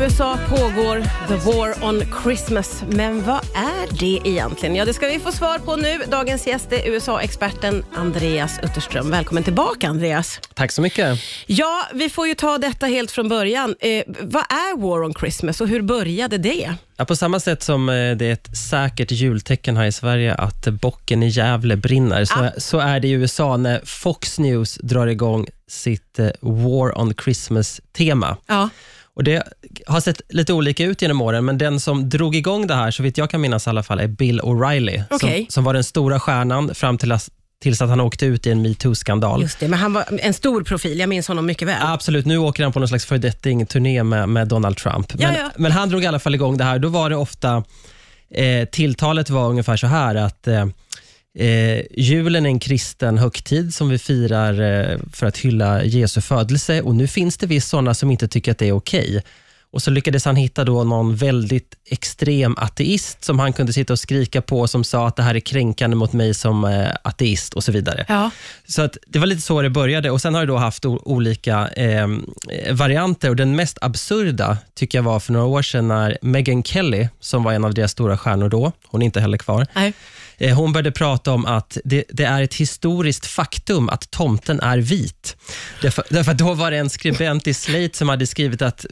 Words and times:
USA 0.00 0.38
pågår 0.48 1.02
the 1.28 1.34
war 1.34 1.84
on 1.84 2.02
Christmas. 2.22 2.84
Men 2.88 3.22
vad 3.22 3.44
är 3.54 3.98
det 4.00 4.28
egentligen? 4.28 4.76
Ja, 4.76 4.84
det 4.84 4.94
ska 4.94 5.06
vi 5.06 5.18
få 5.18 5.32
svar 5.32 5.58
på 5.58 5.76
nu. 5.76 5.98
Dagens 6.10 6.46
gäst 6.46 6.72
är 6.72 6.88
USA-experten 6.88 7.84
Andreas 7.94 8.60
Utterström. 8.62 9.10
Välkommen 9.10 9.44
tillbaka, 9.44 9.88
Andreas. 9.88 10.40
Tack 10.54 10.72
så 10.72 10.82
mycket. 10.82 11.18
Ja, 11.46 11.82
vi 11.94 12.08
får 12.08 12.28
ju 12.28 12.34
ta 12.34 12.58
detta 12.58 12.86
helt 12.86 13.10
från 13.10 13.28
början. 13.28 13.74
Eh, 13.80 14.02
vad 14.20 14.42
är 14.42 14.80
war 14.80 15.02
on 15.04 15.14
Christmas 15.14 15.60
och 15.60 15.68
hur 15.68 15.82
började 15.82 16.38
det? 16.38 16.74
Ja, 16.96 17.04
på 17.04 17.16
samma 17.16 17.40
sätt 17.40 17.62
som 17.62 17.88
eh, 17.88 18.16
det 18.16 18.26
är 18.26 18.32
ett 18.32 18.56
säkert 18.70 19.10
jultecken 19.10 19.76
här 19.76 19.84
i 19.84 19.92
Sverige 19.92 20.34
att 20.34 20.64
bocken 20.68 21.22
i 21.22 21.28
Gävle 21.28 21.76
brinner, 21.76 22.24
så, 22.24 22.44
Ah. 22.44 22.50
så 22.58 22.78
är 22.78 23.00
det 23.00 23.08
i 23.08 23.12
USA 23.12 23.56
när 23.56 23.80
Fox 23.84 24.38
News 24.38 24.74
drar 24.82 25.06
igång 25.06 25.46
sitt 25.68 26.18
eh, 26.18 26.28
War 26.40 26.98
on 27.00 27.14
Christmas-tema. 27.24 28.36
Ja. 28.46 28.68
Och 29.20 29.24
Det 29.24 29.42
har 29.86 30.00
sett 30.00 30.20
lite 30.28 30.52
olika 30.52 30.84
ut 30.84 31.02
genom 31.02 31.20
åren, 31.20 31.44
men 31.44 31.58
den 31.58 31.80
som 31.80 32.08
drog 32.08 32.36
igång 32.36 32.66
det 32.66 32.74
här, 32.74 32.90
så 32.90 33.02
vitt 33.02 33.18
jag 33.18 33.30
kan 33.30 33.40
minnas 33.40 33.66
i 33.66 33.70
alla 33.70 33.82
fall, 33.82 34.00
är 34.00 34.06
Bill 34.06 34.40
O'Reilly, 34.40 35.02
Okej. 35.10 35.42
som, 35.42 35.52
som 35.52 35.64
var 35.64 35.74
den 35.74 35.84
stora 35.84 36.20
stjärnan 36.20 36.74
fram 36.74 36.98
till 36.98 37.12
att, 37.12 37.28
tills 37.62 37.82
att 37.82 37.88
han 37.88 38.00
åkte 38.00 38.26
ut 38.26 38.46
i 38.46 38.50
en 38.50 38.62
metoo-skandal. 38.62 39.42
Just 39.42 39.60
det, 39.60 39.68
men 39.68 39.78
han 39.78 39.92
var 39.92 40.04
en 40.20 40.34
stor 40.34 40.62
profil. 40.62 40.98
Jag 40.98 41.08
minns 41.08 41.28
honom 41.28 41.46
mycket 41.46 41.68
väl. 41.68 41.76
Absolut, 41.82 42.26
nu 42.26 42.38
åker 42.38 42.62
han 42.62 42.72
på 42.72 42.78
någon 42.78 42.88
slags 42.88 43.04
fördetting-turné 43.04 44.02
med, 44.02 44.28
med 44.28 44.48
Donald 44.48 44.76
Trump. 44.76 45.14
Men, 45.14 45.34
men 45.56 45.72
han 45.72 45.88
drog 45.88 46.04
i 46.04 46.06
alla 46.06 46.18
fall 46.18 46.34
igång 46.34 46.56
det 46.56 46.64
här. 46.64 46.78
Då 46.78 46.88
var 46.88 47.10
det 47.10 47.16
ofta, 47.16 47.64
eh, 48.34 48.68
tilltalet 48.68 49.30
var 49.30 49.48
ungefär 49.48 49.76
så 49.76 49.86
här 49.86 50.14
att 50.14 50.46
eh, 50.46 50.66
eh, 51.38 51.82
julen 51.96 52.46
är 52.46 52.50
en 52.50 52.58
kristen 52.58 53.18
högtid 53.18 53.74
som 53.74 53.88
vi 53.88 53.98
firar 53.98 54.60
eh, 54.90 54.98
för 55.12 55.26
att 55.26 55.36
hylla 55.38 55.84
Jesu 55.84 56.20
födelse 56.20 56.82
och 56.82 56.94
nu 56.94 57.06
finns 57.06 57.36
det 57.36 57.46
visst 57.46 57.68
sådana 57.68 57.94
som 57.94 58.10
inte 58.10 58.28
tycker 58.28 58.52
att 58.52 58.58
det 58.58 58.68
är 58.68 58.72
okej. 58.72 59.22
Och 59.72 59.82
så 59.82 59.90
lyckades 59.90 60.24
han 60.24 60.36
hitta 60.36 60.64
då 60.64 60.84
någon 60.84 61.16
väldigt 61.16 61.74
extrem 61.86 62.56
ateist 62.58 63.24
som 63.24 63.38
han 63.38 63.52
kunde 63.52 63.72
sitta 63.72 63.92
och 63.92 63.98
skrika 63.98 64.42
på 64.42 64.68
som 64.68 64.84
sa 64.84 65.08
att 65.08 65.16
det 65.16 65.22
här 65.22 65.34
är 65.34 65.40
kränkande 65.40 65.96
mot 65.96 66.12
mig 66.12 66.34
som 66.34 66.64
eh, 66.64 66.88
ateist 67.04 67.54
och 67.54 67.64
så 67.64 67.72
vidare. 67.72 68.04
Ja. 68.08 68.30
Så 68.66 68.82
att 68.82 68.96
det 69.06 69.18
var 69.18 69.26
lite 69.26 69.40
så 69.42 69.62
det 69.62 69.70
började 69.70 70.10
och 70.10 70.20
sen 70.20 70.34
har 70.34 70.40
det 70.40 70.46
då 70.46 70.56
haft 70.56 70.84
o- 70.84 71.02
olika 71.04 71.68
eh, 71.68 72.08
varianter 72.72 73.28
och 73.30 73.36
den 73.36 73.56
mest 73.56 73.78
absurda 73.80 74.56
tycker 74.74 74.98
jag 74.98 75.02
var 75.02 75.20
för 75.20 75.32
några 75.32 75.46
år 75.46 75.62
sedan 75.62 75.88
när 75.88 76.18
Megyn 76.22 76.62
Kelly, 76.62 77.08
som 77.20 77.42
var 77.42 77.52
en 77.52 77.64
av 77.64 77.74
deras 77.74 77.90
stora 77.92 78.18
stjärnor 78.18 78.48
då, 78.48 78.72
hon 78.86 79.02
är 79.02 79.06
inte 79.06 79.20
heller 79.20 79.38
kvar, 79.38 79.66
Nej. 79.74 79.92
Eh, 80.40 80.56
hon 80.56 80.72
började 80.72 80.92
prata 80.92 81.32
om 81.32 81.46
att 81.46 81.78
det, 81.84 82.04
det 82.08 82.24
är 82.24 82.42
ett 82.42 82.54
historiskt 82.54 83.26
faktum 83.26 83.88
att 83.88 84.10
tomten 84.10 84.60
är 84.60 84.78
vit. 84.78 85.36
Därför, 85.82 86.04
därför 86.08 86.32
att 86.32 86.38
då 86.38 86.54
var 86.54 86.70
det 86.70 86.76
en 86.76 86.90
skribent 86.90 87.46
i 87.46 87.54
Slate 87.54 87.96
som 87.96 88.08
hade 88.08 88.26
skrivit 88.26 88.62
att 88.62 88.86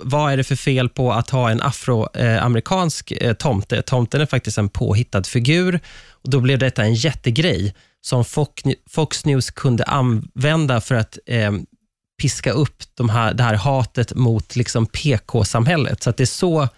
vad 0.00 0.32
är 0.32 0.36
det 0.36 0.44
för 0.44 0.56
fel 0.56 0.88
på 0.88 1.12
att 1.12 1.30
ha 1.30 1.50
en 1.50 1.62
afroamerikansk 1.62 3.10
eh, 3.10 3.32
tomte? 3.32 3.82
Tomten 3.82 4.20
är 4.20 4.26
faktiskt 4.26 4.58
en 4.58 4.68
påhittad 4.68 5.22
figur 5.24 5.80
och 6.10 6.30
då 6.30 6.40
blev 6.40 6.58
detta 6.58 6.82
en 6.82 6.94
jättegrej 6.94 7.74
som 8.00 8.24
Fox, 8.24 8.62
Fox 8.90 9.24
News 9.24 9.50
kunde 9.50 9.84
använda 9.84 10.80
för 10.80 10.94
att 10.94 11.18
eh, 11.26 11.52
piska 12.22 12.52
upp 12.52 12.82
de 12.94 13.08
här, 13.08 13.34
det 13.34 13.42
här 13.42 13.54
hatet 13.54 14.14
mot 14.14 14.56
liksom 14.56 14.86
PK-samhället. 14.86 16.02
Så 16.02 16.10
att 16.10 16.16
det 16.16 16.24
är 16.24 16.26
så 16.26 16.68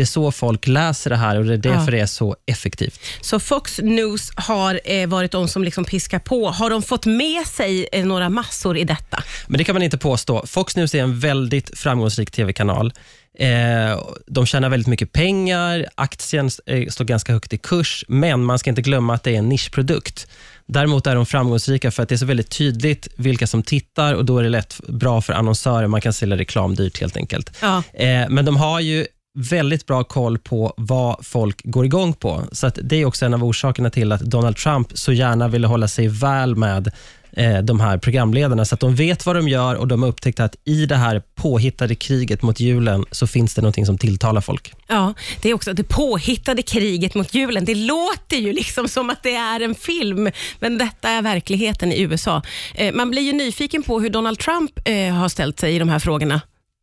det 0.00 0.04
är 0.04 0.06
så 0.06 0.32
folk 0.32 0.66
läser 0.66 1.10
det 1.10 1.16
här 1.16 1.38
och 1.38 1.44
det 1.44 1.54
är 1.54 1.58
därför 1.58 1.92
det 1.92 2.00
är 2.00 2.06
så 2.06 2.36
effektivt. 2.46 3.00
Så 3.20 3.40
Fox 3.40 3.80
News 3.82 4.32
har 4.34 4.80
eh, 4.84 5.08
varit 5.08 5.32
de 5.32 5.48
som 5.48 5.64
liksom 5.64 5.84
piskar 5.84 6.18
på. 6.18 6.50
Har 6.50 6.70
de 6.70 6.82
fått 6.82 7.06
med 7.06 7.46
sig 7.46 7.88
eh, 7.92 8.04
några 8.04 8.28
massor 8.28 8.78
i 8.78 8.84
detta? 8.84 9.22
Men 9.46 9.58
det 9.58 9.64
kan 9.64 9.74
man 9.74 9.82
inte 9.82 9.98
påstå. 9.98 10.46
Fox 10.46 10.76
News 10.76 10.94
är 10.94 11.02
en 11.02 11.20
väldigt 11.20 11.78
framgångsrik 11.78 12.30
tv-kanal. 12.30 12.92
Eh, 13.38 14.02
de 14.26 14.46
tjänar 14.46 14.68
väldigt 14.68 14.86
mycket 14.86 15.12
pengar, 15.12 15.86
aktien 15.94 16.50
eh, 16.66 16.88
står 16.88 17.04
ganska 17.04 17.32
högt 17.32 17.52
i 17.52 17.58
kurs, 17.58 18.04
men 18.08 18.44
man 18.44 18.58
ska 18.58 18.70
inte 18.70 18.82
glömma 18.82 19.14
att 19.14 19.22
det 19.22 19.34
är 19.34 19.38
en 19.38 19.48
nischprodukt. 19.48 20.26
Däremot 20.66 21.06
är 21.06 21.14
de 21.14 21.26
framgångsrika 21.26 21.90
för 21.90 22.02
att 22.02 22.08
det 22.08 22.14
är 22.14 22.16
så 22.16 22.26
väldigt 22.26 22.50
tydligt 22.50 23.08
vilka 23.16 23.46
som 23.46 23.62
tittar 23.62 24.14
och 24.14 24.24
då 24.24 24.38
är 24.38 24.42
det 24.42 24.48
lätt 24.48 24.80
bra 24.88 25.20
för 25.20 25.32
annonsörer. 25.32 25.86
Man 25.86 26.00
kan 26.00 26.12
sälja 26.12 26.36
reklam 26.36 26.74
dyrt 26.74 27.00
helt 27.00 27.16
enkelt. 27.16 27.56
Ja. 27.60 27.82
Eh, 27.92 28.28
men 28.28 28.44
de 28.44 28.56
har 28.56 28.80
ju 28.80 29.06
väldigt 29.34 29.86
bra 29.86 30.04
koll 30.04 30.38
på 30.38 30.74
vad 30.76 31.26
folk 31.26 31.60
går 31.64 31.84
igång 31.84 32.12
på. 32.12 32.42
Så 32.52 32.66
att 32.66 32.78
det 32.82 32.96
är 32.96 33.04
också 33.04 33.26
en 33.26 33.34
av 33.34 33.44
orsakerna 33.44 33.90
till 33.90 34.12
att 34.12 34.20
Donald 34.20 34.56
Trump 34.56 34.88
så 34.94 35.12
gärna 35.12 35.48
ville 35.48 35.66
hålla 35.66 35.88
sig 35.88 36.08
väl 36.08 36.56
med 36.56 36.92
eh, 37.32 37.58
de 37.58 37.80
här 37.80 37.98
programledarna, 37.98 38.64
så 38.64 38.74
att 38.74 38.80
de 38.80 38.94
vet 38.94 39.26
vad 39.26 39.36
de 39.36 39.48
gör 39.48 39.74
och 39.74 39.88
de 39.88 40.02
har 40.02 40.08
upptäckt 40.08 40.40
att 40.40 40.56
i 40.64 40.86
det 40.86 40.96
här 40.96 41.22
påhittade 41.34 41.94
kriget 41.94 42.42
mot 42.42 42.60
julen 42.60 43.04
så 43.10 43.26
finns 43.26 43.54
det 43.54 43.62
någonting 43.62 43.86
som 43.86 43.98
tilltalar 43.98 44.40
folk. 44.40 44.72
Ja, 44.86 45.14
det 45.42 45.50
är 45.50 45.54
också 45.54 45.72
det 45.72 45.84
påhittade 45.84 46.62
kriget 46.62 47.14
mot 47.14 47.34
julen. 47.34 47.64
Det 47.64 47.74
låter 47.74 48.36
ju 48.36 48.52
liksom 48.52 48.88
som 48.88 49.10
att 49.10 49.22
det 49.22 49.34
är 49.34 49.60
en 49.60 49.74
film, 49.74 50.30
men 50.60 50.78
detta 50.78 51.08
är 51.08 51.22
verkligheten 51.22 51.92
i 51.92 52.00
USA. 52.00 52.42
Eh, 52.74 52.94
man 52.94 53.10
blir 53.10 53.22
ju 53.22 53.32
nyfiken 53.32 53.82
på 53.82 54.00
hur 54.00 54.10
Donald 54.10 54.38
Trump 54.38 54.70
eh, 54.84 55.14
har 55.14 55.28
ställt 55.28 55.60
sig 55.60 55.76
i 55.76 55.78
de 55.78 55.88
här 55.88 55.98
frågorna 55.98 56.40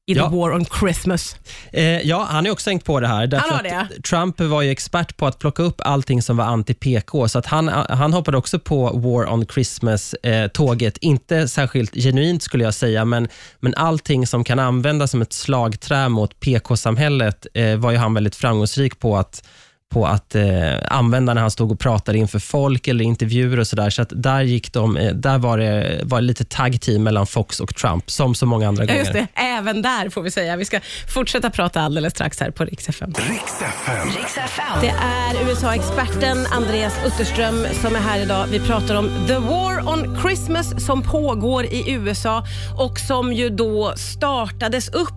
i 0.09 0.13
Ja. 0.13 0.29
the 0.29 0.35
war 0.35 0.53
on 0.53 0.65
Christmas. 0.79 1.35
Eh, 1.73 1.83
ja, 2.01 2.27
han 2.29 2.45
har 2.45 2.51
också 2.51 2.69
hängt 2.69 2.85
på 2.85 2.99
det 2.99 3.07
här. 3.07 3.27
Därför 3.27 3.53
att 3.53 4.03
Trump 4.03 4.39
var 4.41 4.61
ju 4.61 4.71
expert 4.71 5.17
på 5.17 5.25
att 5.27 5.39
plocka 5.39 5.63
upp 5.63 5.81
allting 5.81 6.21
som 6.21 6.37
var 6.37 6.45
anti-PK, 6.45 7.27
så 7.27 7.39
att 7.39 7.45
han, 7.45 7.67
han 7.89 8.13
hoppade 8.13 8.37
också 8.37 8.59
på 8.59 8.89
War 8.89 9.33
on 9.33 9.45
Christmas-tåget. 9.45 10.97
Inte 10.97 11.47
särskilt 11.47 11.93
genuint 11.93 12.43
skulle 12.43 12.63
jag 12.63 12.73
säga, 12.73 13.05
men, 13.05 13.27
men 13.59 13.75
allting 13.75 14.27
som 14.27 14.43
kan 14.43 14.59
användas 14.59 15.11
som 15.11 15.21
ett 15.21 15.33
slagträ 15.33 16.09
mot 16.09 16.39
PK-samhället 16.39 17.47
eh, 17.53 17.75
var 17.75 17.91
ju 17.91 17.97
han 17.97 18.13
väldigt 18.13 18.35
framgångsrik 18.35 18.99
på 18.99 19.17
att 19.17 19.43
på 19.93 20.05
att 20.07 20.35
eh, 20.35 20.43
använda 20.89 21.33
när 21.33 21.41
han 21.41 21.51
stod 21.51 21.71
och 21.71 21.79
pratade 21.79 22.17
inför 22.17 22.39
folk 22.39 22.87
eller 22.87 23.05
intervjuer 23.05 23.59
och 23.59 23.67
sådär. 23.67 23.89
Så 23.89 24.01
att 24.01 24.09
där 24.15 24.41
gick 24.41 24.73
de, 24.73 24.97
eh, 24.97 25.13
där 25.13 25.37
var 25.37 25.57
det 25.57 25.99
var 26.03 26.21
lite 26.21 26.45
tag 26.45 26.81
team 26.81 27.03
mellan 27.03 27.27
Fox 27.27 27.59
och 27.59 27.75
Trump, 27.75 28.11
som 28.11 28.35
så 28.35 28.45
många 28.45 28.67
andra 28.67 28.83
Ja, 28.83 28.87
gånger. 28.87 28.99
just 28.99 29.13
det. 29.13 29.27
Även 29.35 29.81
där 29.81 30.09
får 30.09 30.21
vi 30.21 30.31
säga. 30.31 30.55
Vi 30.55 30.65
ska 30.65 30.79
fortsätta 31.13 31.49
prata 31.49 31.81
alldeles 31.81 32.13
strax 32.13 32.39
här 32.39 32.51
på 32.51 32.65
Rix 32.65 32.89
FM. 32.89 33.13
Riks 33.17 34.37
FM. 34.37 34.77
Det 34.81 34.93
är 35.01 35.49
USA-experten 35.49 36.45
Andreas 36.51 36.93
Utterström 37.05 37.65
som 37.81 37.95
är 37.95 37.99
här 37.99 38.19
idag. 38.19 38.45
Vi 38.51 38.59
pratar 38.59 38.95
om 38.95 39.09
The 39.27 39.37
War 39.37 39.89
on 39.89 40.17
Christmas 40.21 40.85
som 40.85 41.01
pågår 41.03 41.65
i 41.65 41.91
USA 41.91 42.43
och 42.77 42.99
som 42.99 43.33
ju 43.33 43.49
då 43.49 43.93
startades 43.97 44.89
upp 44.89 45.09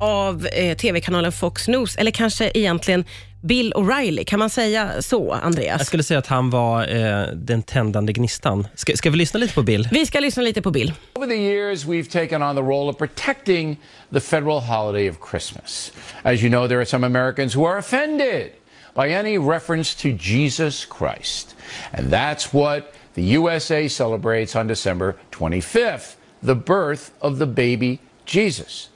av 0.00 0.46
eh, 0.46 0.76
tv-kanalen 0.76 1.32
Fox 1.32 1.68
News, 1.68 1.96
eller 1.96 2.10
kanske 2.10 2.50
egentligen 2.54 3.04
Bill 3.40 3.72
O'Reilly. 3.76 4.24
Kan 4.24 4.38
man 4.38 4.50
säga 4.50 5.02
så, 5.02 5.32
Andreas? 5.32 5.80
Jag 5.80 5.86
skulle 5.86 6.02
säga 6.02 6.18
att 6.18 6.26
han 6.26 6.50
var 6.50 6.96
eh, 6.96 7.26
den 7.34 7.62
tändande 7.62 8.12
gnistan. 8.12 8.66
Ska, 8.74 8.96
ska 8.96 9.10
vi 9.10 9.16
lyssna 9.16 9.40
lite 9.40 9.54
på 9.54 9.62
Bill? 9.62 9.88
Vi 9.92 10.06
ska 10.06 10.20
lyssna 10.20 10.42
lite 10.42 10.62
på 10.62 10.70
Bill. 10.70 10.92
Over 11.14 11.26
the 11.26 11.36
years, 11.36 11.84
we've 11.84 12.10
taken 12.10 12.42
on 12.42 12.56
the 12.56 12.62
role 12.62 12.90
of 12.90 12.98
protecting 12.98 13.76
the 14.12 14.20
federal 14.20 14.60
holiday 14.60 15.10
of 15.10 15.16
Christmas. 15.30 15.92
As 16.22 16.42
you 16.42 16.50
know, 16.50 16.68
there 16.68 16.78
are 16.78 16.86
some 16.86 17.06
Americans 17.06 17.56
who 17.56 17.66
are 17.66 17.78
offended 17.78 18.50
by 18.94 19.12
any 19.12 19.38
reference 19.38 19.94
to 20.02 20.08
Jesus 20.18 20.86
Christ. 20.98 21.54
And 21.92 22.10
that's 22.10 22.52
what 22.52 22.94
the 23.14 23.22
USA 23.36 23.88
celebrates 23.88 24.56
on 24.56 24.66
December 24.66 25.14
25th, 25.30 26.16
the 26.42 26.54
birth 26.54 27.10
of 27.20 27.38
the 27.38 27.46
baby 27.46 27.98
Jesus. 28.24 28.88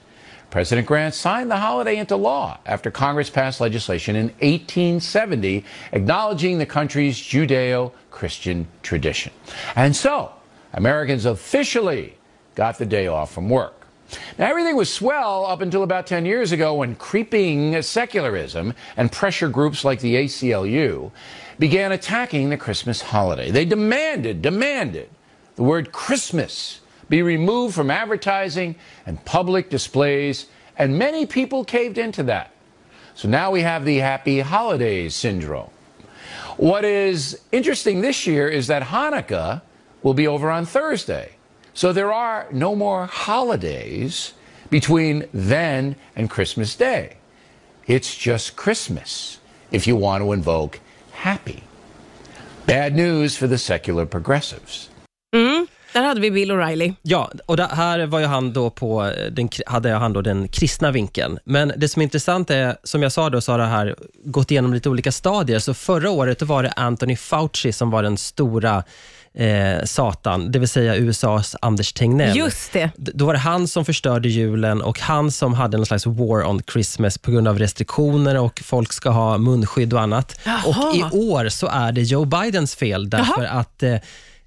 President 0.51 0.87
Grant 0.87 1.15
signed 1.15 1.51
the 1.51 1.57
holiday 1.57 1.97
into 1.97 2.17
law 2.17 2.59
after 2.67 2.91
Congress 2.91 3.31
passed 3.31 3.61
legislation 3.61 4.17
in 4.17 4.27
1870 4.41 5.65
acknowledging 5.93 6.59
the 6.59 6.67
country's 6.67 7.17
Judeo 7.17 7.93
Christian 8.11 8.67
tradition. 8.83 9.33
And 9.77 9.95
so, 9.95 10.33
Americans 10.73 11.25
officially 11.25 12.15
got 12.57 12.79
the 12.79 12.87
day 12.87 13.07
off 13.07 13.33
from 13.33 13.49
work. 13.49 13.87
Now, 14.39 14.49
everything 14.51 14.75
was 14.75 14.93
swell 14.93 15.47
up 15.47 15.61
until 15.61 15.85
about 15.85 16.09
10 16.09 16.27
years 16.27 16.51
ago 16.51 16.75
when 16.75 16.97
creeping 16.97 17.81
secularism 17.83 18.75
and 18.97 19.13
pressure 19.13 19.49
groups 19.49 19.85
like 19.85 20.01
the 20.01 20.17
ACLU 20.17 21.13
began 21.61 21.93
attacking 21.93 22.51
the 22.51 22.57
Christmas 22.57 23.01
holiday. 23.01 23.53
They 23.53 23.65
demanded, 23.65 24.43
demanded 24.43 25.11
the 25.55 25.63
word 25.63 25.93
Christmas 25.93 26.81
be 27.11 27.23
removed 27.23 27.75
from 27.75 27.91
advertising 27.91 28.77
and 29.05 29.23
public 29.27 29.69
displays, 29.69 30.47
and 30.79 30.99
many 30.99 31.27
people 31.27 31.65
caved 31.65 31.99
into 31.99 32.23
that. 32.23 32.53
So 33.15 33.29
now 33.29 33.51
we 33.51 33.61
have 33.61 33.85
the 33.85 33.99
happy 33.99 34.41
holidays 34.41 35.15
syndrome. 35.15 35.69
What 36.57 36.85
is 36.85 37.39
interesting 37.53 38.01
this 38.01 38.27
year 38.27 38.49
is 38.49 38.69
that 38.69 38.85
Hanukkah 38.85 39.61
will 40.03 40.15
be 40.15 40.27
over 40.27 40.51
on 40.51 40.65
Thursday. 40.65 41.33
So 41.75 41.93
there 41.93 42.13
are 42.13 42.47
no 42.51 42.75
more 42.75 43.07
holidays 43.07 44.33
between 44.71 45.27
then 45.35 45.97
and 46.17 46.31
Christmas 46.31 46.75
Day. 46.75 47.17
It's 47.87 48.17
just 48.17 48.57
Christmas 48.57 49.39
if 49.71 49.87
you 49.87 49.97
want 49.97 50.23
to 50.23 50.33
invoke 50.33 50.81
happy. 51.13 51.65
Bad 52.67 52.95
news 52.95 53.37
for 53.37 53.47
the 53.47 53.59
secular 53.59 54.07
progressives. 54.07 54.91
Hmm? 55.35 55.65
Där 55.93 56.03
hade 56.03 56.21
vi 56.21 56.31
Bill 56.31 56.51
O'Reilly. 56.53 56.95
Ja, 57.03 57.31
och 57.47 57.57
där, 57.57 57.69
här 57.69 58.07
var 58.07 58.19
ju 58.21 58.27
han 58.27 58.53
då 58.53 58.71
på 58.71 59.05
eh, 59.07 59.33
den, 59.33 59.49
hade 59.67 59.91
han 59.93 60.13
då 60.13 60.23
den 60.23 60.49
kristna 60.49 60.91
vinkeln. 60.91 61.39
Men 61.45 61.73
det 61.77 61.89
som 61.89 62.01
är 62.03 62.05
intressant 62.05 62.51
är, 62.51 62.77
som 62.85 63.03
jag 63.03 63.13
sa 63.13 63.31
då, 63.31 63.41
så 63.41 63.53
har 63.53 63.59
det 63.59 63.65
här 63.67 63.95
gått 64.25 64.51
igenom 64.51 64.75
lite 64.75 64.89
olika 64.89 65.13
stadier. 65.13 65.59
Så 65.59 65.75
förra 65.75 66.11
året 66.11 66.43
var 66.43 66.63
det 66.63 66.71
Anthony 66.77 67.17
Fauci 67.17 67.73
som 67.73 67.91
var 67.91 68.03
den 68.03 68.17
stora 68.17 68.83
eh, 69.35 69.85
Satan, 69.85 70.53
det 70.53 70.59
vill 70.59 70.69
säga 70.69 70.97
USAs 70.97 71.57
Anders 71.63 71.93
Tegnell. 71.93 72.37
Just 72.37 72.73
det. 72.73 72.91
D- 72.97 73.13
Då 73.15 73.27
var 73.27 73.33
det 73.33 73.39
han 73.39 73.69
som 73.69 73.85
förstörde 73.85 74.29
julen 74.29 74.83
och 74.83 75.01
han 75.01 75.31
som 75.33 75.55
hade 75.55 75.77
någon 75.77 75.87
slags 75.87 76.07
war 76.07 76.49
on 76.49 76.63
Christmas 76.73 77.19
på 77.19 77.31
grund 77.31 77.49
av 77.49 77.59
restriktioner 77.59 78.39
och 78.39 78.61
folk 78.65 78.93
ska 78.93 79.11
ha 79.11 79.39
munskydd 79.39 79.93
och 79.93 80.01
annat. 80.01 80.41
Jaha. 80.45 80.65
Och 80.91 80.97
i 80.97 81.03
år 81.19 81.49
så 81.49 81.67
är 81.67 81.93
det 81.93 82.03
Joe 82.03 82.25
Bidens 82.25 82.75
fel 82.75 83.11
därför 83.11 83.45
att 83.45 83.83
eh, 83.83 83.93
eh, 83.93 84.01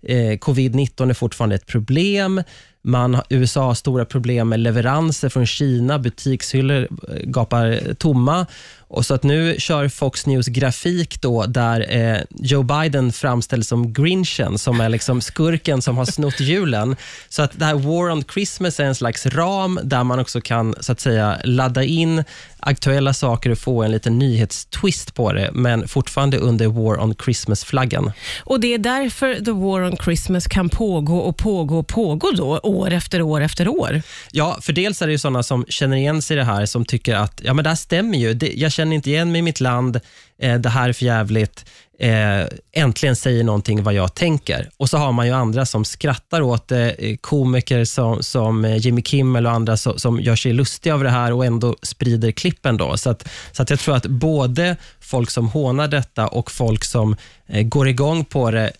Eh, 0.04 0.38
covid-19 0.38 1.10
är 1.10 1.14
fortfarande 1.14 1.56
ett 1.56 1.66
problem. 1.66 2.44
Man, 2.86 3.22
USA 3.30 3.66
har 3.66 3.74
stora 3.74 4.06
problem 4.06 4.50
med 4.50 4.60
leveranser 4.60 5.30
från 5.30 5.46
Kina, 5.46 6.00
butikshyllor 6.00 6.88
eh, 7.10 7.16
gapar 7.24 7.72
eh, 7.72 7.94
tomma. 7.94 8.46
Och 8.88 9.06
så 9.06 9.14
att 9.14 9.24
nu 9.24 9.56
kör 9.60 9.88
Fox 9.88 10.26
News 10.26 10.48
grafik 10.48 11.22
då, 11.22 11.46
där 11.46 11.86
eh, 11.90 12.22
Joe 12.30 12.64
Biden 12.64 13.12
framställs 13.12 13.68
som 13.68 13.94
Grinchen, 13.94 14.58
som 14.58 14.82
är 14.82 14.90
liksom 14.90 15.22
skurken 15.22 15.82
som 15.82 15.98
har 15.98 16.06
snott 16.06 16.40
julen. 16.40 16.96
Så 17.30 17.42
att 17.42 17.60
det 17.60 17.66
här 17.66 17.74
War 17.74 18.12
on 18.12 18.24
Christmas 18.24 18.80
är 18.80 18.84
en 18.84 18.96
slags 18.96 19.26
ram 19.26 19.80
där 19.84 20.04
man 20.04 20.20
också 20.20 20.42
kan 20.42 20.76
så 20.80 20.92
att 20.92 21.00
säga 21.00 21.38
ladda 21.44 21.84
in 21.84 22.24
aktuella 22.66 23.14
saker 23.14 23.50
och 23.50 23.58
få 23.58 23.84
en 23.84 23.92
liten 23.92 24.20
nyhetstwist 24.20 25.14
på 25.14 25.34
det, 25.34 25.50
men 25.54 25.88
fortfarande 25.88 26.38
under 26.38 26.68
War 26.68 27.00
on 27.04 27.16
Christmas-flaggan. 27.16 28.12
Och 28.44 28.60
Det 28.60 28.74
är 28.74 28.78
därför 28.78 29.46
The 29.46 29.52
War 29.52 29.84
on 29.84 29.98
Christmas 29.98 30.48
kan 30.48 30.70
pågå 30.70 31.18
och 31.18 31.38
pågå 31.38 31.80
och 31.80 31.88
pågå 31.88 32.32
då, 32.32 32.58
år 32.74 32.92
efter 32.92 33.22
år 33.22 33.42
efter 33.42 33.68
år. 33.68 34.02
Ja, 34.32 34.58
för 34.62 34.74
dels 34.74 35.02
är 35.02 35.06
det 35.06 35.12
ju 35.12 35.18
sådana 35.18 35.44
som 35.44 35.66
känner 35.70 35.98
igen 35.98 36.22
sig 36.22 36.36
i 36.36 36.38
det 36.38 36.46
här, 36.46 36.66
som 36.66 36.86
tycker 36.86 37.16
att 37.16 37.42
ja, 37.44 37.54
men 37.54 37.64
det 37.64 37.70
här 37.70 37.76
stämmer 37.76 38.18
ju. 38.18 38.34
Det, 38.34 38.54
jag 38.56 38.72
känner 38.72 38.96
inte 38.96 39.10
igen 39.10 39.32
mig 39.32 39.40
i 39.40 39.42
mitt 39.42 39.60
land. 39.60 40.00
Eh, 40.42 40.60
det 40.60 40.70
här 40.70 40.90
är 40.90 40.94
för 40.94 41.06
jävligt. 41.06 41.66
Eh, 42.00 42.48
äntligen 42.72 43.16
säger 43.16 43.44
någonting 43.44 43.84
vad 43.84 43.94
jag 43.94 44.16
tänker. 44.16 44.70
Och 44.78 44.90
så 44.90 44.98
har 44.98 45.12
man 45.12 45.28
ju 45.28 45.34
andra 45.34 45.66
som 45.66 45.86
skrattar 45.86 46.42
åt 46.42 46.68
det. 46.68 47.18
Komiker 47.22 47.86
som, 47.86 48.24
som 48.24 48.66
eh, 48.66 48.78
Jimmy 48.78 49.02
Kimmel 49.02 49.46
och 49.46 49.52
andra 49.52 49.78
som, 49.78 50.00
som 50.00 50.20
gör 50.20 50.36
sig 50.36 50.54
lustiga 50.54 50.94
av 50.94 51.04
det 51.04 51.10
här 51.10 51.34
och 51.34 51.46
ändå 51.46 51.76
sprider 51.82 52.32
klippen. 52.32 52.78
Då. 52.78 52.98
Så, 52.98 53.10
att, 53.10 53.30
så 53.52 53.64
att 53.64 53.70
jag 53.70 53.80
tror 53.80 53.96
att 53.96 54.06
både 54.06 54.78
folk 55.00 55.30
som 55.30 55.48
hånar 55.48 55.88
detta 55.88 56.28
och 56.28 56.52
folk 56.52 56.84
som 56.84 57.16
eh, 57.48 57.64
går 57.64 57.88
igång 57.88 58.26
på 58.26 58.52
det 58.52 58.72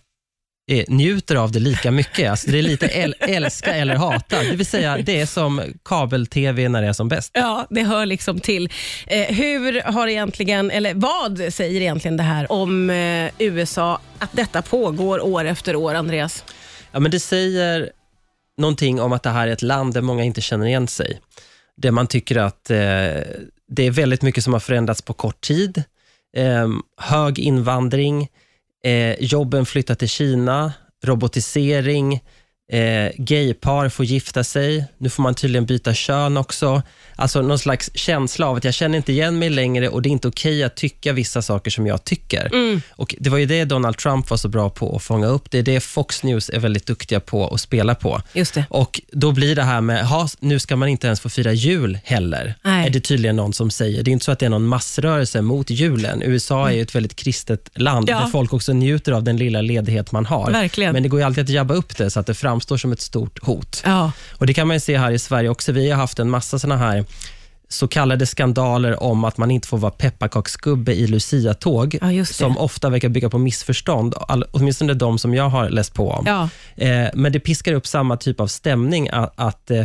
njuter 0.88 1.36
av 1.36 1.52
det 1.52 1.58
lika 1.58 1.90
mycket. 1.90 2.30
Alltså 2.30 2.50
det 2.50 2.58
är 2.58 2.62
lite 2.62 2.86
äl 2.86 3.14
älska 3.20 3.74
eller 3.74 3.94
hata. 3.94 4.42
Det 4.42 4.56
vill 4.56 4.66
säga, 4.66 4.98
det 4.98 5.20
är 5.20 5.26
som 5.26 5.62
kabel-tv 5.84 6.68
när 6.68 6.82
det 6.82 6.88
är 6.88 6.92
som 6.92 7.08
bäst. 7.08 7.30
Ja, 7.34 7.66
det 7.70 7.82
hör 7.82 8.06
liksom 8.06 8.40
till. 8.40 8.72
Eh, 9.06 9.34
hur 9.34 9.80
har 9.80 10.08
egentligen, 10.08 10.70
eller 10.70 10.94
vad 10.94 11.54
säger 11.54 11.80
egentligen 11.80 12.16
det 12.16 12.22
här 12.22 12.52
om 12.52 12.90
eh, 12.90 13.30
USA, 13.38 14.00
att 14.18 14.32
detta 14.32 14.62
pågår 14.62 15.24
år 15.24 15.44
efter 15.44 15.76
år, 15.76 15.94
Andreas? 15.94 16.44
Ja, 16.92 17.00
men 17.00 17.10
det 17.10 17.20
säger 17.20 17.90
någonting 18.58 19.00
om 19.00 19.12
att 19.12 19.22
det 19.22 19.30
här 19.30 19.48
är 19.48 19.52
ett 19.52 19.62
land 19.62 19.94
där 19.94 20.00
många 20.00 20.24
inte 20.24 20.40
känner 20.40 20.66
igen 20.66 20.88
sig. 20.88 21.20
Där 21.76 21.90
man 21.90 22.06
tycker 22.06 22.36
att 22.36 22.70
eh, 22.70 22.76
det 23.68 23.86
är 23.86 23.90
väldigt 23.90 24.22
mycket 24.22 24.44
som 24.44 24.52
har 24.52 24.60
förändrats 24.60 25.02
på 25.02 25.12
kort 25.12 25.40
tid. 25.40 25.82
Eh, 26.36 26.68
hög 26.96 27.38
invandring, 27.38 28.28
eh, 28.84 29.14
jobben 29.18 29.66
flyttar 29.66 29.94
till 29.94 30.08
Kina, 30.08 30.72
robotisering, 31.04 32.20
eh, 32.72 33.10
gaypar 33.16 33.88
får 33.88 34.04
gifta 34.04 34.44
sig. 34.44 34.84
Nu 34.98 35.10
får 35.10 35.22
man 35.22 35.34
tydligen 35.34 35.66
byta 35.66 35.94
kön 35.94 36.36
också. 36.36 36.82
Alltså 37.16 37.42
någon 37.42 37.58
slags 37.58 37.90
känsla 37.94 38.46
av 38.46 38.56
att 38.56 38.64
jag 38.64 38.74
känner 38.74 38.96
inte 38.96 39.12
igen 39.12 39.38
mig 39.38 39.50
längre 39.50 39.88
och 39.88 40.02
det 40.02 40.08
är 40.08 40.10
inte 40.10 40.28
okej 40.28 40.62
att 40.64 40.76
tycka 40.76 41.12
vissa 41.12 41.42
saker 41.42 41.70
som 41.70 41.86
jag 41.86 42.04
tycker. 42.04 42.50
Och 42.90 43.14
Det 43.18 43.30
var 43.30 43.38
ju 43.38 43.46
det 43.46 43.64
Donald 43.64 43.96
Trump 43.96 44.30
var 44.30 44.36
så 44.36 44.48
bra 44.48 44.70
på 44.70 44.96
att 44.96 45.02
fånga 45.02 45.26
upp. 45.26 45.50
Det 45.50 45.58
är 45.58 45.62
det 45.62 45.80
Fox 45.80 46.22
News 46.22 46.50
är 46.50 46.58
väldigt 46.58 46.86
duktiga 46.86 47.20
på 47.20 47.48
att 47.48 47.60
spela 47.60 47.94
på. 47.94 48.20
Just 48.32 48.54
det. 48.54 48.64
Och 48.70 49.00
Då 49.12 49.32
blir 49.32 49.56
det 49.56 49.62
här 49.62 49.80
med, 49.80 50.06
ha, 50.06 50.28
nu 50.40 50.58
ska 50.58 50.76
man 50.76 50.88
inte 50.88 51.06
ens 51.06 51.20
få 51.20 51.28
fira 51.28 51.52
jul 51.52 51.98
heller, 52.04 52.54
Nej. 52.64 52.86
är 52.86 52.90
det 52.90 53.00
tydligen 53.00 53.36
någon 53.36 53.52
som 53.52 53.70
säger. 53.70 54.02
Det 54.02 54.10
är 54.10 54.12
inte 54.12 54.24
så 54.24 54.32
att 54.32 54.38
det 54.38 54.46
är 54.46 54.50
någon 54.50 54.66
massrörelse 54.66 55.42
mot 55.42 55.70
julen. 55.70 56.22
USA 56.22 56.68
är 56.70 56.72
ju 56.74 56.82
ett 56.82 56.94
väldigt 56.94 57.16
kristet 57.16 57.68
land, 57.74 58.08
Ja. 58.10 58.20
där 58.20 58.26
folk 58.26 58.52
också 58.52 58.72
njuter 58.72 59.12
av 59.12 59.22
den 59.22 59.36
lilla 59.36 59.60
ledighet 59.60 60.12
man 60.12 60.26
har. 60.26 60.50
Verkligen. 60.50 60.92
Men 60.92 61.02
det 61.02 61.08
går 61.08 61.20
ju 61.20 61.26
alltid 61.26 61.44
att 61.44 61.50
jabba 61.50 61.74
upp 61.74 61.96
det, 61.96 62.10
så 62.10 62.20
att 62.20 62.26
det 62.26 62.34
framstår 62.54 62.76
som 62.76 62.92
ett 62.92 63.00
stort 63.00 63.44
hot. 63.44 63.82
Ja. 63.84 64.12
Och 64.38 64.46
Det 64.46 64.54
kan 64.54 64.66
man 64.66 64.76
ju 64.76 64.80
se 64.80 64.98
här 64.98 65.12
i 65.12 65.18
Sverige 65.18 65.48
också. 65.48 65.72
Vi 65.72 65.90
har 65.90 65.96
haft 65.96 66.18
en 66.18 66.30
massa 66.30 66.58
såna 66.58 66.76
här 66.76 67.04
så 67.68 67.88
kallade 67.88 68.26
skandaler 68.26 69.02
om 69.02 69.24
att 69.24 69.38
man 69.38 69.50
inte 69.50 69.68
får 69.68 69.78
vara 69.78 69.92
pepparkaksgubbe 69.92 70.92
i 70.92 71.06
Lucia-tåg, 71.06 71.98
Ja, 72.02 72.24
som 72.24 72.58
ofta 72.58 72.90
verkar 72.90 73.08
bygga 73.08 73.30
på 73.30 73.38
missförstånd, 73.38 74.14
all, 74.28 74.44
åtminstone 74.52 74.94
de 74.94 75.18
som 75.18 75.34
jag 75.34 75.48
har 75.48 75.70
läst 75.70 75.94
på 75.94 76.10
om. 76.10 76.24
Ja. 76.26 76.48
Eh, 76.76 77.08
men 77.14 77.32
det 77.32 77.40
piskar 77.40 77.72
upp 77.72 77.86
samma 77.86 78.16
typ 78.16 78.40
av 78.40 78.46
stämning, 78.46 79.08
att, 79.08 79.32
att 79.36 79.70
eh, 79.70 79.84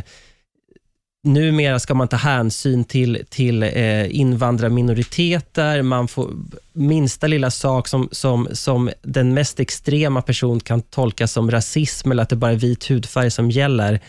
numera 1.23 1.79
ska 1.79 1.93
man 1.93 2.07
ta 2.07 2.17
hänsyn 2.17 2.83
till, 2.83 3.23
till 3.29 3.63
eh, 3.63 4.15
invandrarminoriteter, 4.19 5.81
man 5.81 6.07
får 6.07 6.29
minsta 6.73 7.27
lilla 7.27 7.51
sak 7.51 7.87
som, 7.87 8.09
som, 8.11 8.47
som 8.51 8.89
den 9.01 9.33
mest 9.33 9.59
extrema 9.59 10.21
person 10.21 10.59
kan 10.59 10.81
tolka 10.81 11.27
som 11.27 11.51
rasism, 11.51 12.11
eller 12.11 12.23
att 12.23 12.29
det 12.29 12.35
bara 12.35 12.51
är 12.51 12.55
vit 12.55 12.89
hudfärg 12.91 13.31
som 13.31 13.51
gäller. 13.51 13.99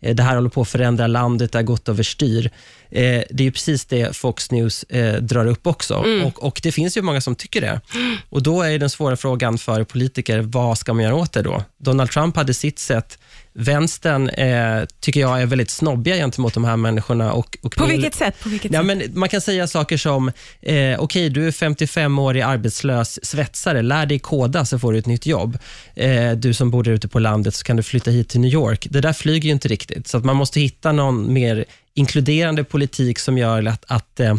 Eh, 0.00 0.14
Det 0.14 0.22
här 0.22 0.34
håller 0.34 0.50
på 0.50 0.60
att 0.60 0.68
förändra 0.68 1.06
landet, 1.06 1.52
det 1.52 1.58
har 1.58 1.62
gått 1.62 1.88
överstyr. 1.88 2.50
Eh, 2.90 3.22
det 3.30 3.46
är 3.46 3.50
precis 3.50 3.84
det 3.84 4.16
Fox 4.16 4.50
News 4.50 4.82
eh, 4.82 5.22
drar 5.22 5.46
upp 5.46 5.66
också. 5.66 5.94
Och, 6.24 6.44
och 6.44 6.60
Det 6.62 6.72
finns 6.72 6.96
ju 6.96 7.02
många 7.02 7.20
som 7.20 7.34
tycker 7.34 7.60
det. 7.60 7.80
Och 8.28 8.42
Då 8.42 8.62
är 8.62 8.78
den 8.78 8.90
svåra 8.90 9.16
frågan 9.16 9.58
för 9.58 9.84
politiker, 9.84 10.38
vad 10.40 10.78
ska 10.78 10.94
man 10.94 11.04
göra 11.04 11.14
åt 11.14 11.32
det 11.32 11.42
då? 11.42 11.64
Donald 11.78 12.10
Trump 12.10 12.36
hade 12.36 12.54
sitt 12.54 12.78
sätt. 12.78 13.18
Vänstern 13.58 14.28
eh, 14.28 14.84
tycker 15.00 15.20
jag 15.20 15.42
är 15.42 15.46
väldigt 15.46 15.70
snobbiga 15.70 16.14
gentemot 16.16 16.54
de 16.54 16.64
här 16.64 16.76
människorna. 16.76 17.32
Och, 17.32 17.58
och 17.62 17.76
På 17.76 17.86
vilket 17.86 18.14
sätt? 18.14 18.34
På 18.42 18.48
vilket 18.48 18.72
Ja, 18.72 18.78
sätt? 18.80 18.86
men 18.86 19.02
man 19.12 19.28
kan 19.28 19.40
säga 19.40 19.66
saker 19.66 19.96
som, 19.96 20.32
eh, 20.62 20.98
okej, 21.00 21.28
du 21.30 21.46
är 21.46 21.50
55-årig 21.50 22.40
arbetslös 22.40 23.18
svetsare, 23.26 23.82
lär 23.82 24.06
dig 24.06 24.18
koda 24.18 24.64
så 24.64 24.78
får 24.78 24.92
du 24.92 24.98
ett 24.98 25.06
nytt 25.06 25.26
jobb. 25.26 25.58
Eh, 25.94 26.32
du 26.32 26.54
som 26.54 26.70
bor 26.70 26.82
där 26.82 26.92
ute 26.92 27.08
på 27.08 27.18
landet 27.18 27.54
så 27.54 27.64
kan 27.64 27.76
du 27.76 27.82
flytta 27.82 28.10
hit 28.10 28.28
till 28.28 28.40
New 28.40 28.52
York. 28.52 28.86
Det 28.90 29.00
där 29.00 29.12
flyger 29.12 29.46
ju 29.46 29.52
inte 29.52 29.68
riktigt, 29.68 30.08
så 30.08 30.18
att 30.18 30.24
man 30.24 30.36
måste 30.36 30.60
hitta 30.60 30.92
någon 30.92 31.32
mer 31.32 31.64
inkluderande 31.94 32.64
politik 32.64 33.18
som 33.18 33.38
gör 33.38 33.66
att, 33.66 33.84
att 33.88 34.20
eh, 34.20 34.34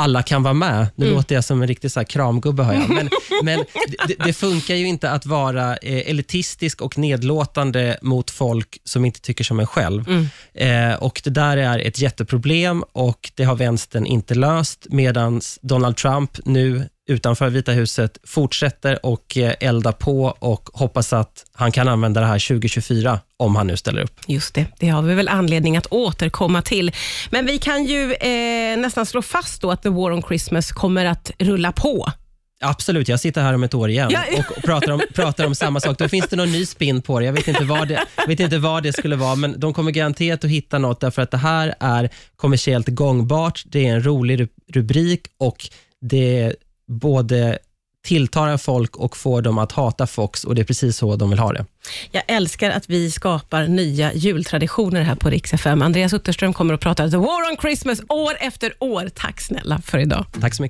alla 0.00 0.22
kan 0.22 0.42
vara 0.42 0.54
med. 0.54 0.86
Nu 0.94 1.10
låter 1.10 1.34
jag 1.34 1.44
som 1.44 1.62
en 1.62 1.68
riktig 1.68 1.90
så 1.90 2.00
här 2.00 2.04
kramgubbe, 2.04 2.62
hör 2.62 2.74
jag. 2.74 2.88
Men, 2.88 3.08
men 3.42 3.64
det, 4.08 4.14
det 4.24 4.32
funkar 4.32 4.74
ju 4.74 4.86
inte 4.86 5.10
att 5.10 5.26
vara 5.26 5.76
eh, 5.76 6.10
elitistisk 6.10 6.80
och 6.82 6.98
nedlåtande 6.98 7.98
mot 8.02 8.30
folk 8.30 8.78
som 8.84 9.04
inte 9.04 9.20
tycker 9.20 9.44
som 9.44 9.60
en 9.60 9.66
själv. 9.66 10.28
Eh, 10.54 10.94
och 10.94 11.20
Det 11.24 11.30
där 11.30 11.56
är 11.56 11.78
ett 11.78 11.98
jätteproblem 11.98 12.84
och 12.92 13.30
det 13.34 13.44
har 13.44 13.56
vänstern 13.56 14.06
inte 14.06 14.34
löst, 14.34 14.86
medan 14.90 15.40
Donald 15.62 15.96
Trump 15.96 16.30
nu 16.44 16.88
utanför 17.10 17.48
Vita 17.50 17.72
huset 17.72 18.18
fortsätter 18.24 19.06
och 19.06 19.36
eh, 19.36 19.54
elda 19.60 19.92
på 19.92 20.24
och 20.38 20.68
hoppas 20.72 21.12
att 21.12 21.44
han 21.52 21.72
kan 21.72 21.88
använda 21.88 22.20
det 22.20 22.26
här 22.26 22.48
2024, 22.48 23.20
om 23.36 23.56
han 23.56 23.66
nu 23.66 23.76
ställer 23.76 24.02
upp. 24.02 24.20
Just 24.26 24.54
det, 24.54 24.66
det 24.78 24.88
har 24.88 25.02
vi 25.02 25.14
väl 25.14 25.28
anledning 25.28 25.76
att 25.76 25.86
återkomma 25.90 26.62
till. 26.62 26.92
Men 27.30 27.46
vi 27.46 27.58
kan 27.58 27.84
ju 27.84 28.12
eh, 28.14 28.76
nästan 28.78 29.06
slå 29.06 29.22
fast 29.22 29.62
då 29.62 29.70
att 29.70 29.82
The 29.82 29.88
War 29.88 30.12
on 30.12 30.22
Christmas 30.22 30.72
kommer 30.72 31.04
att 31.04 31.30
rulla 31.38 31.72
på. 31.72 32.12
Absolut, 32.62 33.08
jag 33.08 33.20
sitter 33.20 33.42
här 33.42 33.54
om 33.54 33.62
ett 33.62 33.74
år 33.74 33.90
igen 33.90 34.10
Ja. 34.12 34.20
och 34.38 34.62
pratar 34.62 34.92
om, 34.92 35.00
pratar 35.14 35.46
om 35.46 35.54
samma 35.54 35.80
sak. 35.80 35.98
Då 35.98 36.08
finns 36.08 36.28
det 36.28 36.36
någon 36.36 36.52
ny 36.52 36.66
spin 36.66 37.02
på 37.02 37.20
det. 37.20 37.26
Jag 37.26 37.32
vet 37.32 37.48
inte 37.48 37.64
vad 37.64 37.88
det, 37.88 38.04
vet 38.26 38.40
inte 38.40 38.58
vad 38.58 38.82
det 38.82 38.92
skulle 38.92 39.16
vara, 39.16 39.34
men 39.34 39.60
de 39.60 39.72
kommer 39.74 39.90
garanterat 39.90 40.44
att 40.44 40.50
hitta 40.50 40.78
något, 40.78 41.00
därför 41.00 41.22
att 41.22 41.30
det 41.30 41.36
här 41.36 41.74
är 41.80 42.10
kommersiellt 42.36 42.88
gångbart, 42.88 43.62
det 43.66 43.86
är 43.86 43.92
en 43.94 44.04
rolig 44.04 44.40
ru- 44.40 44.48
rubrik 44.72 45.20
och 45.38 45.68
det 46.00 46.54
både 46.90 47.58
tilltalar 48.02 48.56
folk 48.56 48.96
och 48.96 49.16
får 49.16 49.42
dem 49.42 49.58
att 49.58 49.72
hata 49.72 50.06
Fox 50.06 50.44
och 50.44 50.54
det 50.54 50.60
är 50.60 50.64
precis 50.64 50.96
så 50.96 51.16
de 51.16 51.30
vill 51.30 51.38
ha 51.38 51.52
det. 51.52 51.66
Jag 52.10 52.22
älskar 52.26 52.70
att 52.70 52.90
vi 52.90 53.10
skapar 53.10 53.66
nya 53.66 54.12
jultraditioner 54.12 55.02
här 55.02 55.14
på 55.14 55.30
Rix 55.30 55.52
FM. 55.52 55.82
Andreas 55.82 56.12
Utterström 56.12 56.52
kommer 56.52 56.74
att 56.74 56.80
prata 56.80 57.10
The 57.10 57.16
War 57.16 57.50
on 57.50 57.56
Christmas 57.60 58.00
år 58.08 58.36
efter 58.40 58.72
år. 58.78 59.10
Tack 59.14 59.40
snälla 59.40 59.80
för 59.84 59.98
idag. 59.98 60.24
Tack 60.40 60.40
så 60.40 60.44
mycket. 60.44 60.58